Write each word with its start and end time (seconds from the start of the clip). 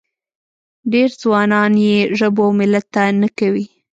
ډېر 0.93 1.09
ځوانان 1.21 1.73
یې 1.85 1.97
ژبو 2.17 2.41
او 2.47 2.51
ملت 2.59 2.85
ته 2.93 3.03
نه 3.21 3.29
کوي. 3.37 3.65